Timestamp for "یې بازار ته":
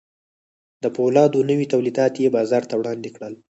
2.23-2.75